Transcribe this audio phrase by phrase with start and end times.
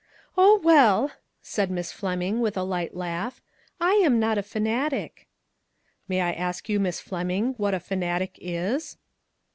[0.35, 1.11] "Oh, well,"
[1.43, 3.39] said Miss Fleming, with a light laugh,"
[3.79, 5.27] I am not a fanatic."
[6.07, 8.97] "May I ask you, Miss Fleming, what a fanatic is